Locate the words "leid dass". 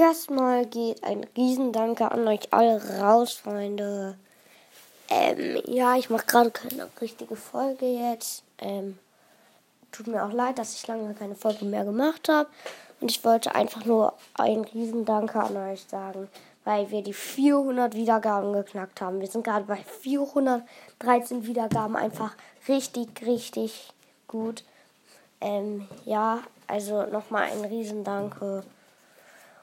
10.32-10.74